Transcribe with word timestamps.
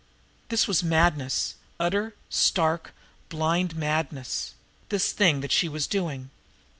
This 0.49 0.67
was 0.67 0.81
madness, 0.81 1.53
utter, 1.79 2.15
stark, 2.27 2.91
blind 3.29 3.75
madness, 3.75 4.55
this 4.89 5.11
thing 5.11 5.41
that 5.41 5.51
she 5.51 5.69
was 5.69 5.85
doing! 5.85 6.31